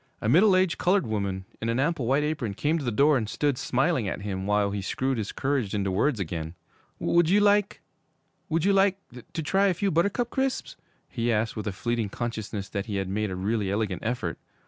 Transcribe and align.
A 0.19 0.27
middle 0.27 0.55
aged 0.55 0.79
colored 0.79 1.05
woman, 1.05 1.45
in 1.61 1.69
an 1.69 1.79
ample 1.79 2.07
white 2.07 2.23
apron, 2.23 2.55
came 2.55 2.79
to 2.79 2.83
the 2.83 2.91
door 2.91 3.17
and 3.19 3.29
stood 3.29 3.59
smiling 3.59 4.07
at 4.07 4.23
him 4.23 4.47
while 4.47 4.71
he 4.71 4.81
screwed 4.81 5.19
his 5.19 5.31
courage 5.31 5.75
into 5.75 5.91
words 5.91 6.19
again. 6.19 6.55
'Would 6.97 7.29
you 7.29 7.39
like 7.39 7.81
would 8.49 8.65
you 8.65 8.73
like 8.73 8.97
to 9.31 9.43
try 9.43 9.67
a 9.67 9.75
few 9.75 9.91
Buttercup 9.91 10.31
Crisps?' 10.31 10.75
he 11.07 11.31
asked, 11.31 11.55
with 11.55 11.67
a 11.67 11.71
fleeting 11.71 12.09
consciousness 12.09 12.67
that 12.67 12.87
he 12.87 12.95
had 12.95 13.09
made 13.09 13.29
a 13.29 13.35
really 13.35 13.69
elegant 13.69 14.01
effort. 14.03 14.39